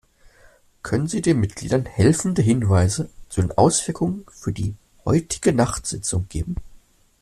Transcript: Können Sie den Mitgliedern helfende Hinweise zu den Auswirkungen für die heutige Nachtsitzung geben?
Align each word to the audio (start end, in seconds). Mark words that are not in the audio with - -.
Können 0.81 1.07
Sie 1.07 1.21
den 1.21 1.39
Mitgliedern 1.39 1.85
helfende 1.85 2.41
Hinweise 2.41 3.07
zu 3.29 3.39
den 3.41 3.51
Auswirkungen 3.51 4.25
für 4.31 4.51
die 4.51 4.73
heutige 5.05 5.53
Nachtsitzung 5.53 6.25
geben? 6.27 6.55